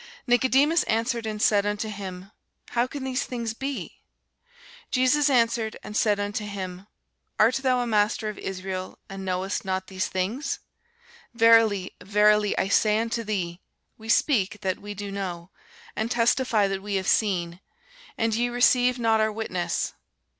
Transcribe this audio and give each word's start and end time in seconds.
Nicodemus 0.25 0.81
answered 0.85 1.27
and 1.27 1.39
said 1.39 1.63
unto 1.63 1.87
him, 1.87 2.31
How 2.69 2.87
can 2.87 3.03
these 3.03 3.23
things 3.23 3.53
be? 3.53 4.01
Jesus 4.89 5.29
answered 5.29 5.77
and 5.83 5.95
said 5.95 6.19
unto 6.19 6.43
him, 6.43 6.87
Art 7.39 7.57
thou 7.57 7.81
a 7.81 7.85
master 7.85 8.27
of 8.27 8.39
Israel, 8.39 8.97
and 9.11 9.23
knowest 9.23 9.63
not 9.63 9.85
these 9.85 10.07
things? 10.07 10.57
Verily, 11.35 11.93
verily, 12.03 12.57
I 12.57 12.67
say 12.67 12.97
unto 12.97 13.23
thee, 13.23 13.61
We 13.95 14.09
speak 14.09 14.61
that 14.61 14.79
we 14.79 14.95
do 14.95 15.11
know, 15.11 15.51
and 15.95 16.09
testify 16.09 16.67
that 16.67 16.81
we 16.81 16.95
have 16.95 17.07
seen; 17.07 17.59
and 18.17 18.33
ye 18.33 18.49
receive 18.49 18.97
not 18.97 19.21
our 19.21 19.31
witness. 19.31 19.93